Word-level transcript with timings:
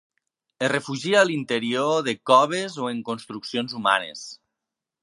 Es 0.67 0.71
refugia 0.71 1.19
a 1.19 1.27
l'interior 1.31 2.01
de 2.09 2.17
coves 2.31 2.81
o 2.87 2.91
en 2.95 3.05
construccions 3.13 3.79
humanes. 3.83 4.27